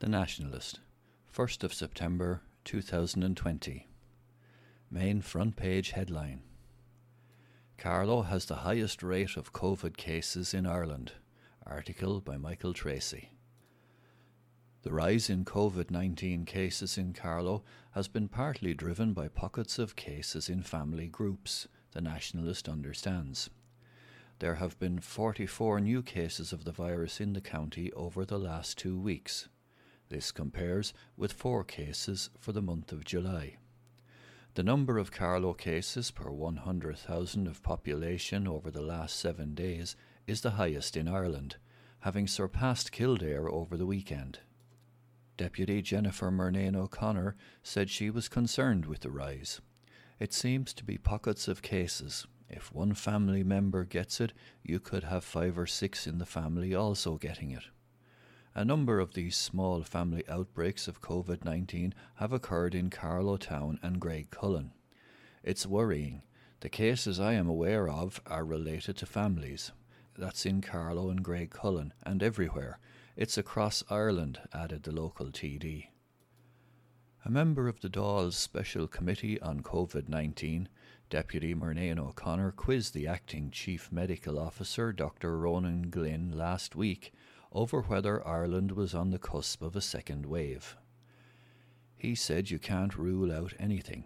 The 0.00 0.08
Nationalist, 0.08 0.78
1st 1.36 1.64
of 1.64 1.74
September 1.74 2.42
2020. 2.62 3.88
Main 4.92 5.20
front 5.20 5.56
page 5.56 5.90
headline 5.90 6.42
Carlow 7.78 8.22
has 8.22 8.44
the 8.44 8.62
highest 8.62 9.02
rate 9.02 9.36
of 9.36 9.52
COVID 9.52 9.96
cases 9.96 10.54
in 10.54 10.66
Ireland. 10.66 11.14
Article 11.66 12.20
by 12.20 12.36
Michael 12.36 12.72
Tracy. 12.74 13.32
The 14.82 14.92
rise 14.92 15.28
in 15.28 15.44
COVID 15.44 15.90
19 15.90 16.44
cases 16.44 16.96
in 16.96 17.12
Carlow 17.12 17.64
has 17.90 18.06
been 18.06 18.28
partly 18.28 18.74
driven 18.74 19.12
by 19.14 19.26
pockets 19.26 19.80
of 19.80 19.96
cases 19.96 20.48
in 20.48 20.62
family 20.62 21.08
groups, 21.08 21.66
the 21.90 22.00
Nationalist 22.00 22.68
understands. 22.68 23.50
There 24.38 24.54
have 24.54 24.78
been 24.78 25.00
44 25.00 25.80
new 25.80 26.02
cases 26.04 26.52
of 26.52 26.62
the 26.62 26.70
virus 26.70 27.20
in 27.20 27.32
the 27.32 27.40
county 27.40 27.92
over 27.94 28.24
the 28.24 28.38
last 28.38 28.78
two 28.78 28.96
weeks. 28.96 29.48
This 30.08 30.32
compares 30.32 30.94
with 31.16 31.32
four 31.32 31.64
cases 31.64 32.30
for 32.38 32.52
the 32.52 32.62
month 32.62 32.92
of 32.92 33.04
July. 33.04 33.56
The 34.54 34.62
number 34.62 34.98
of 34.98 35.12
Carlow 35.12 35.52
cases 35.52 36.10
per 36.10 36.30
100,000 36.30 37.46
of 37.46 37.62
population 37.62 38.48
over 38.48 38.70
the 38.70 38.82
last 38.82 39.16
seven 39.16 39.54
days 39.54 39.94
is 40.26 40.40
the 40.40 40.52
highest 40.52 40.96
in 40.96 41.08
Ireland, 41.08 41.56
having 42.00 42.26
surpassed 42.26 42.90
Kildare 42.90 43.48
over 43.48 43.76
the 43.76 43.86
weekend. 43.86 44.40
Deputy 45.36 45.82
Jennifer 45.82 46.30
Murnane 46.30 46.74
O'Connor 46.74 47.36
said 47.62 47.88
she 47.88 48.10
was 48.10 48.28
concerned 48.28 48.86
with 48.86 49.00
the 49.00 49.10
rise. 49.10 49.60
It 50.18 50.32
seems 50.32 50.74
to 50.74 50.84
be 50.84 50.98
pockets 50.98 51.46
of 51.46 51.62
cases. 51.62 52.26
If 52.48 52.72
one 52.72 52.94
family 52.94 53.44
member 53.44 53.84
gets 53.84 54.20
it, 54.20 54.32
you 54.64 54.80
could 54.80 55.04
have 55.04 55.22
five 55.22 55.58
or 55.58 55.66
six 55.66 56.06
in 56.06 56.18
the 56.18 56.26
family 56.26 56.74
also 56.74 57.18
getting 57.18 57.52
it. 57.52 57.64
A 58.58 58.64
number 58.64 58.98
of 58.98 59.14
these 59.14 59.36
small 59.36 59.84
family 59.84 60.24
outbreaks 60.28 60.88
of 60.88 61.00
COVID 61.00 61.44
19 61.44 61.94
have 62.16 62.32
occurred 62.32 62.74
in 62.74 62.90
Carlow 62.90 63.36
Town 63.36 63.78
and 63.84 64.02
Cullen. 64.32 64.72
It's 65.44 65.64
worrying. 65.64 66.22
The 66.58 66.68
cases 66.68 67.20
I 67.20 67.34
am 67.34 67.48
aware 67.48 67.88
of 67.88 68.20
are 68.26 68.44
related 68.44 68.96
to 68.96 69.06
families. 69.06 69.70
That's 70.16 70.44
in 70.44 70.60
Carlow 70.60 71.08
and 71.08 71.22
Graiguecullen 71.22 71.92
and 72.02 72.20
everywhere. 72.20 72.80
It's 73.14 73.38
across 73.38 73.84
Ireland, 73.88 74.40
added 74.52 74.82
the 74.82 74.90
local 74.90 75.26
TD. 75.26 75.90
A 77.24 77.30
member 77.30 77.68
of 77.68 77.80
the 77.80 77.88
Dáil's 77.88 78.36
Special 78.36 78.88
Committee 78.88 79.40
on 79.40 79.60
COVID 79.60 80.08
19, 80.08 80.68
Deputy 81.10 81.54
Murnane 81.54 82.00
O'Connor, 82.00 82.50
quizzed 82.50 82.92
the 82.92 83.06
acting 83.06 83.52
Chief 83.52 83.92
Medical 83.92 84.36
Officer, 84.36 84.92
Dr. 84.92 85.38
Ronan 85.38 85.90
Glynn, 85.90 86.36
last 86.36 86.74
week 86.74 87.12
over 87.52 87.82
whether 87.82 88.26
Ireland 88.26 88.72
was 88.72 88.94
on 88.94 89.10
the 89.10 89.18
cusp 89.18 89.62
of 89.62 89.74
a 89.76 89.80
second 89.80 90.26
wave. 90.26 90.76
He 91.96 92.14
said 92.14 92.50
you 92.50 92.58
can't 92.58 92.96
rule 92.96 93.32
out 93.32 93.54
anything. 93.58 94.04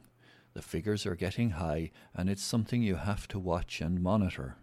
The 0.54 0.62
figures 0.62 1.06
are 1.06 1.14
getting 1.14 1.50
high, 1.50 1.90
and 2.14 2.28
it's 2.28 2.42
something 2.42 2.82
you 2.82 2.96
have 2.96 3.26
to 3.28 3.38
watch 3.38 3.80
and 3.80 4.02
monitor. 4.02 4.56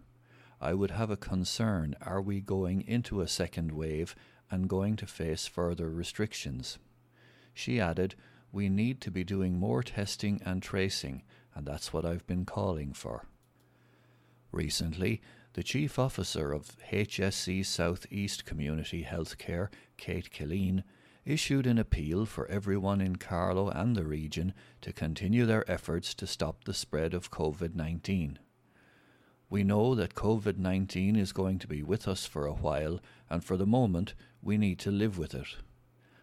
I 0.60 0.74
would 0.74 0.90
have 0.90 1.10
a 1.10 1.16
concern 1.16 1.96
are 2.00 2.20
we 2.20 2.40
going 2.40 2.82
into 2.82 3.20
a 3.20 3.28
second 3.28 3.72
wave 3.72 4.14
and 4.50 4.68
going 4.68 4.96
to 4.96 5.06
face 5.06 5.46
further 5.46 5.90
restrictions? 5.90 6.78
She 7.54 7.80
added, 7.80 8.14
We 8.52 8.68
need 8.68 9.00
to 9.02 9.10
be 9.10 9.24
doing 9.24 9.58
more 9.58 9.82
testing 9.82 10.40
and 10.44 10.62
tracing, 10.62 11.22
and 11.54 11.66
that's 11.66 11.92
what 11.92 12.04
I've 12.04 12.26
been 12.26 12.44
calling 12.44 12.92
for. 12.92 13.26
Recently, 14.52 15.20
the 15.54 15.62
Chief 15.64 15.98
Officer 15.98 16.52
of 16.52 16.76
HSE 16.92 17.66
South 17.66 18.06
East 18.08 18.44
Community 18.44 19.02
Healthcare, 19.02 19.68
Kate 19.96 20.30
Killeen, 20.30 20.84
issued 21.24 21.66
an 21.66 21.76
appeal 21.76 22.24
for 22.24 22.46
everyone 22.46 23.00
in 23.00 23.16
Carlow 23.16 23.68
and 23.68 23.96
the 23.96 24.04
region 24.04 24.54
to 24.80 24.92
continue 24.92 25.44
their 25.46 25.68
efforts 25.68 26.14
to 26.14 26.26
stop 26.26 26.62
the 26.64 26.72
spread 26.72 27.14
of 27.14 27.32
COVID 27.32 27.74
19. 27.74 28.38
We 29.48 29.64
know 29.64 29.96
that 29.96 30.14
COVID 30.14 30.56
19 30.56 31.16
is 31.16 31.32
going 31.32 31.58
to 31.58 31.66
be 31.66 31.82
with 31.82 32.06
us 32.06 32.26
for 32.26 32.46
a 32.46 32.54
while, 32.54 33.00
and 33.28 33.44
for 33.44 33.56
the 33.56 33.66
moment, 33.66 34.14
we 34.40 34.56
need 34.56 34.78
to 34.80 34.92
live 34.92 35.18
with 35.18 35.34
it. 35.34 35.56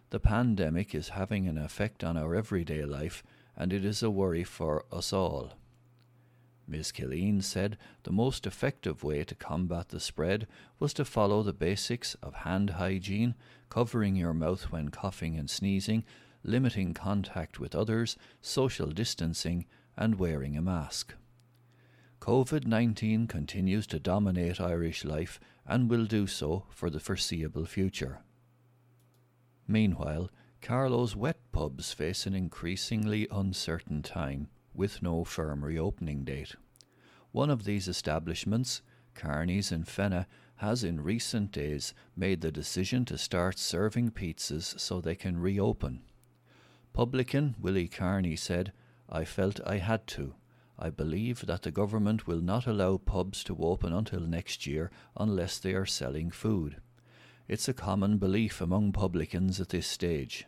The 0.08 0.20
pandemic 0.20 0.94
is 0.94 1.10
having 1.10 1.46
an 1.46 1.58
effect 1.58 2.02
on 2.02 2.16
our 2.16 2.34
everyday 2.34 2.86
life, 2.86 3.22
and 3.54 3.74
it 3.74 3.84
is 3.84 4.02
a 4.02 4.10
worry 4.10 4.44
for 4.44 4.86
us 4.90 5.12
all. 5.12 5.52
Ms. 6.68 6.92
Killeen 6.92 7.42
said 7.42 7.78
the 8.02 8.12
most 8.12 8.46
effective 8.46 9.02
way 9.02 9.24
to 9.24 9.34
combat 9.34 9.88
the 9.88 9.98
spread 9.98 10.46
was 10.78 10.92
to 10.94 11.04
follow 11.04 11.42
the 11.42 11.54
basics 11.54 12.14
of 12.22 12.34
hand 12.34 12.70
hygiene, 12.70 13.34
covering 13.70 14.16
your 14.16 14.34
mouth 14.34 14.64
when 14.64 14.90
coughing 14.90 15.36
and 15.36 15.48
sneezing, 15.48 16.04
limiting 16.44 16.92
contact 16.92 17.58
with 17.58 17.74
others, 17.74 18.16
social 18.42 18.90
distancing, 18.90 19.64
and 19.96 20.18
wearing 20.18 20.58
a 20.58 20.62
mask. 20.62 21.14
COVID 22.20 22.66
19 22.66 23.26
continues 23.26 23.86
to 23.86 23.98
dominate 23.98 24.60
Irish 24.60 25.06
life 25.06 25.40
and 25.66 25.88
will 25.88 26.04
do 26.04 26.26
so 26.26 26.66
for 26.68 26.90
the 26.90 27.00
foreseeable 27.00 27.64
future. 27.64 28.18
Meanwhile, 29.66 30.30
Carlow's 30.60 31.16
wet 31.16 31.38
pubs 31.52 31.92
face 31.92 32.26
an 32.26 32.34
increasingly 32.34 33.26
uncertain 33.30 34.02
time 34.02 34.48
with 34.78 35.02
no 35.02 35.24
firm 35.24 35.64
reopening 35.64 36.24
date. 36.24 36.54
One 37.32 37.50
of 37.50 37.64
these 37.64 37.88
establishments, 37.88 38.80
Carney's 39.14 39.72
in 39.72 39.84
Fenagh, 39.84 40.26
has 40.56 40.82
in 40.82 41.02
recent 41.02 41.52
days 41.52 41.92
made 42.16 42.40
the 42.40 42.50
decision 42.50 43.04
to 43.04 43.18
start 43.18 43.58
serving 43.58 44.12
pizzas 44.12 44.78
so 44.80 45.00
they 45.00 45.14
can 45.14 45.38
reopen. 45.38 46.00
Publican 46.92 47.54
Willie 47.60 47.88
Carney 47.88 48.36
said, 48.36 48.72
I 49.08 49.24
felt 49.24 49.60
I 49.66 49.76
had 49.78 50.06
to. 50.08 50.34
I 50.78 50.90
believe 50.90 51.46
that 51.46 51.62
the 51.62 51.70
government 51.70 52.26
will 52.26 52.40
not 52.40 52.66
allow 52.66 52.98
pubs 52.98 53.42
to 53.44 53.56
open 53.60 53.92
until 53.92 54.20
next 54.20 54.66
year 54.66 54.90
unless 55.16 55.58
they 55.58 55.74
are 55.74 55.86
selling 55.86 56.30
food. 56.30 56.76
It's 57.48 57.68
a 57.68 57.74
common 57.74 58.18
belief 58.18 58.60
among 58.60 58.92
publicans 58.92 59.60
at 59.60 59.70
this 59.70 59.86
stage. 59.86 60.46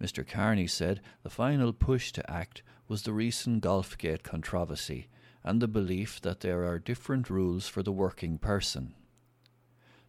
Mr. 0.00 0.26
Carney 0.26 0.66
said 0.66 1.00
the 1.22 1.30
final 1.30 1.72
push 1.72 2.12
to 2.12 2.30
act 2.30 2.62
was 2.88 3.02
the 3.02 3.12
recent 3.12 3.62
Golfgate 3.62 4.22
controversy 4.22 5.08
and 5.42 5.62
the 5.62 5.68
belief 5.68 6.20
that 6.20 6.40
there 6.40 6.64
are 6.64 6.78
different 6.78 7.30
rules 7.30 7.68
for 7.68 7.82
the 7.82 7.92
working 7.92 8.36
person. 8.36 8.94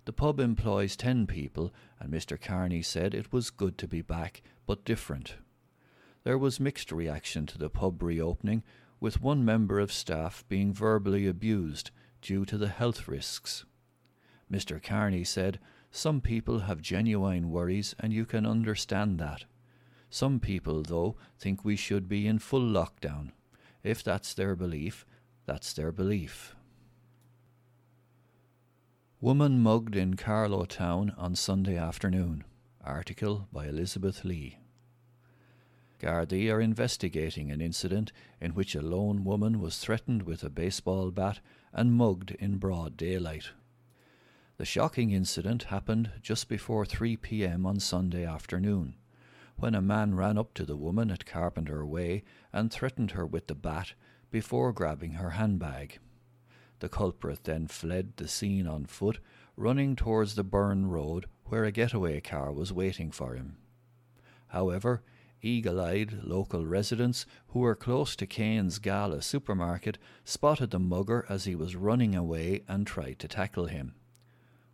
The 0.06 0.14
pub 0.14 0.40
employs 0.40 0.96
10 0.96 1.28
people, 1.28 1.74
and 2.00 2.12
Mr. 2.12 2.40
Carney 2.40 2.82
said 2.82 3.14
it 3.14 3.32
was 3.32 3.50
good 3.50 3.78
to 3.78 3.88
be 3.88 4.02
back, 4.02 4.42
but 4.66 4.86
different. 4.86 5.36
There 6.24 6.38
was 6.38 6.60
mixed 6.60 6.92
reaction 6.92 7.46
to 7.48 7.58
the 7.58 7.70
pub 7.70 8.02
reopening, 8.02 8.64
with 9.00 9.22
one 9.22 9.46
member 9.46 9.80
of 9.80 9.92
staff 9.92 10.44
being 10.48 10.74
verbally 10.74 11.28
abused 11.28 11.92
due 12.22 12.46
to 12.46 12.58
the 12.58 12.70
health 12.70 13.08
risks. 13.08 13.66
Mr. 14.52 14.82
Carney 14.82 15.24
said, 15.24 15.60
Some 15.92 16.22
people 16.22 16.60
have 16.60 16.82
genuine 16.82 17.52
worries, 17.52 17.94
and 18.00 18.12
you 18.12 18.26
can 18.26 18.46
understand 18.46 19.20
that. 19.20 19.46
Some 20.10 20.40
people, 20.40 20.84
though, 20.84 21.16
think 21.40 21.64
we 21.64 21.76
should 21.76 22.08
be 22.08 22.28
in 22.28 22.40
full 22.40 22.62
lockdown. 22.62 23.32
If 23.84 24.04
that's 24.04 24.34
their 24.34 24.56
belief, 24.56 25.06
that's 25.46 25.74
their 25.74 25.92
belief. 25.92 26.56
Woman 29.20 29.60
mugged 29.60 29.96
in 29.96 30.16
Carlow 30.16 30.66
Town 30.66 31.14
on 31.18 31.36
Sunday 31.36 31.78
afternoon. 31.78 32.44
Article 32.84 33.48
by 33.52 33.66
Elizabeth 33.66 34.24
Lee. 34.24 34.60
Gardaí 36.00 36.54
are 36.54 36.62
investigating 36.62 37.52
an 37.52 37.60
incident 37.60 38.12
in 38.40 38.52
which 38.52 38.76
a 38.76 38.82
lone 38.82 39.24
woman 39.24 39.60
was 39.60 39.80
threatened 39.80 40.24
with 40.24 40.44
a 40.44 40.50
baseball 40.50 41.10
bat 41.12 41.40
and 41.74 41.94
mugged 41.94 42.32
in 42.40 42.58
broad 42.58 42.96
daylight. 42.96 43.50
The 44.58 44.66
shocking 44.66 45.12
incident 45.12 45.64
happened 45.64 46.12
just 46.22 46.48
before 46.48 46.86
3 46.86 47.18
p.m. 47.18 47.66
on 47.66 47.80
Sunday 47.80 48.26
afternoon, 48.26 48.96
when 49.58 49.76
a 49.76 49.82
man 49.82 50.16
ran 50.16 50.38
up 50.38 50.54
to 50.54 50.66
the 50.66 50.78
woman 50.78 51.10
at 51.12 51.26
Carpenter 51.26 51.86
Way 51.86 52.24
and 52.54 52.72
threatened 52.72 53.12
her 53.12 53.26
with 53.26 53.48
the 53.48 53.56
bat 53.56 53.94
before 54.30 54.72
grabbing 54.72 55.14
her 55.14 55.32
handbag. 55.32 56.00
The 56.80 56.90
culprit 56.90 57.44
then 57.44 57.68
fled 57.68 58.14
the 58.18 58.28
scene 58.28 58.68
on 58.68 58.86
foot, 58.86 59.20
running 59.56 59.96
towards 59.96 60.36
the 60.36 60.44
Burrin 60.44 60.88
Road 60.88 61.26
where 61.46 61.64
a 61.64 61.72
getaway 61.72 62.22
car 62.22 62.52
was 62.52 62.72
waiting 62.74 63.12
for 63.12 63.34
him. 63.34 63.58
However, 64.48 65.02
eagle 65.42 65.82
eyed 65.82 66.24
local 66.24 66.66
residents 66.66 67.26
who 67.50 67.60
were 67.60 67.76
close 67.76 68.16
to 68.16 68.28
Kane's 68.28 68.80
Gala 68.80 69.22
supermarket 69.22 69.98
spotted 70.24 70.72
the 70.72 70.80
mugger 70.80 71.26
as 71.30 71.46
he 71.46 71.56
was 71.56 71.76
running 71.76 72.16
away 72.16 72.64
and 72.68 72.86
tried 72.86 73.20
to 73.20 73.28
tackle 73.28 73.66
him. 73.66 73.96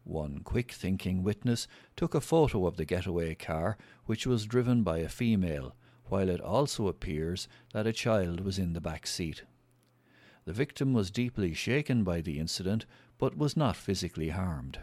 One 0.03 0.39
quick 0.39 0.71
thinking 0.71 1.23
witness 1.23 1.67
took 1.95 2.13
a 2.13 2.21
photo 2.21 2.65
of 2.65 2.77
the 2.77 2.85
getaway 2.85 3.35
car, 3.35 3.77
which 4.05 4.27
was 4.27 4.45
driven 4.45 4.83
by 4.83 4.99
a 4.99 5.09
female, 5.09 5.75
while 6.05 6.29
it 6.29 6.41
also 6.41 6.87
appears 6.87 7.47
that 7.71 7.87
a 7.87 7.93
child 7.93 8.41
was 8.41 8.59
in 8.59 8.73
the 8.73 8.81
back 8.81 9.07
seat. 9.07 9.43
The 10.45 10.53
victim 10.53 10.93
was 10.93 11.09
deeply 11.09 11.53
shaken 11.53 12.03
by 12.03 12.21
the 12.21 12.39
incident 12.39 12.85
but 13.17 13.37
was 13.37 13.55
not 13.55 13.77
physically 13.77 14.29
harmed. 14.29 14.79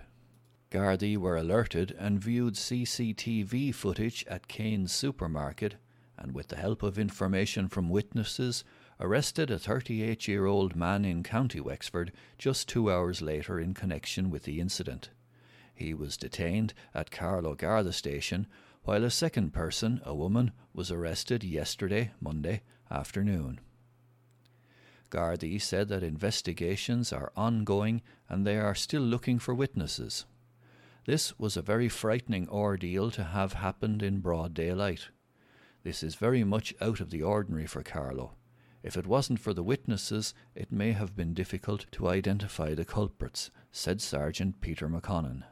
Gardaí 0.70 1.16
were 1.16 1.36
alerted 1.36 1.94
and 1.98 2.20
viewed 2.20 2.54
CCTV 2.54 3.74
footage 3.74 4.24
at 4.28 4.48
Kane's 4.48 4.92
supermarket 4.92 5.76
and, 6.16 6.32
with 6.32 6.48
the 6.48 6.56
help 6.56 6.82
of 6.82 6.98
information 6.98 7.68
from 7.68 7.90
witnesses, 7.90 8.64
arrested 9.00 9.50
a 9.50 9.58
38 9.58 10.28
year 10.28 10.44
old 10.44 10.76
man 10.76 11.06
in 11.06 11.22
County 11.22 11.58
Wexford 11.58 12.12
just 12.36 12.68
two 12.68 12.92
hours 12.92 13.22
later 13.22 13.58
in 13.58 13.72
connection 13.72 14.28
with 14.28 14.42
the 14.44 14.60
incident. 14.60 15.08
He 15.74 15.94
was 15.94 16.18
detained 16.18 16.74
at 16.94 17.10
Carlow 17.10 17.54
Garda 17.54 17.92
station, 17.92 18.46
while 18.82 19.02
a 19.02 19.10
second 19.10 19.54
person, 19.54 20.02
a 20.04 20.14
woman, 20.14 20.52
was 20.74 20.90
arrested 20.90 21.42
yesterday, 21.42 22.12
Monday, 22.20 22.60
afternoon. 22.90 23.60
Gardaí 25.10 25.60
said 25.60 25.88
that 25.88 26.02
investigations 26.02 27.12
are 27.12 27.32
ongoing 27.34 28.02
and 28.28 28.46
they 28.46 28.58
are 28.58 28.74
still 28.74 29.02
looking 29.02 29.38
for 29.38 29.54
witnesses. 29.54 30.26
This 31.06 31.38
was 31.38 31.56
a 31.56 31.62
very 31.62 31.88
frightening 31.88 32.48
ordeal 32.50 33.10
to 33.12 33.24
have 33.24 33.54
happened 33.54 34.02
in 34.02 34.20
broad 34.20 34.52
daylight. 34.52 35.08
This 35.82 36.02
is 36.02 36.14
very 36.14 36.44
much 36.44 36.74
out 36.80 37.00
of 37.00 37.08
the 37.08 37.22
ordinary 37.22 37.66
for 37.66 37.82
Carlow. 37.82 38.34
If 38.82 38.96
it 38.96 39.06
wasn't 39.06 39.40
for 39.40 39.52
the 39.52 39.62
witnesses, 39.62 40.34
it 40.54 40.72
may 40.72 40.92
have 40.92 41.14
been 41.14 41.34
difficult 41.34 41.86
to 41.92 42.08
identify 42.08 42.74
the 42.74 42.84
culprits, 42.84 43.50
said 43.70 44.00
Sergeant 44.00 44.60
Peter 44.60 44.88
McConnon. 44.88 45.44